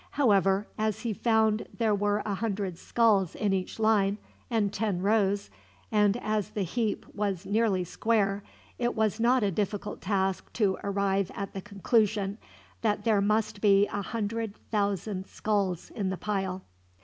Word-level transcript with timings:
However, 0.17 0.65
as 0.79 1.01
he 1.01 1.13
found 1.13 1.67
there 1.77 1.93
were 1.93 2.23
a 2.25 2.33
hundred 2.33 2.79
skulls 2.79 3.35
in 3.35 3.53
each 3.53 3.77
line, 3.77 4.17
and 4.49 4.73
ten 4.73 5.03
rows, 5.03 5.51
and 5.91 6.17
as 6.17 6.49
the 6.49 6.63
heap 6.63 7.05
was 7.13 7.45
nearly 7.45 7.83
square, 7.83 8.41
it 8.79 8.95
was 8.95 9.19
not 9.19 9.43
a 9.43 9.51
difficult 9.51 10.01
task 10.01 10.51
to 10.53 10.79
arrive 10.83 11.29
at 11.35 11.53
the 11.53 11.61
conclusion 11.61 12.39
that 12.81 13.03
there 13.03 13.21
must 13.21 13.61
be 13.61 13.85
a 13.89 14.01
hundred 14.01 14.55
thousand 14.71 15.27
skulls 15.27 15.91
in 15.91 16.09
the 16.09 16.17
pile. 16.17 16.63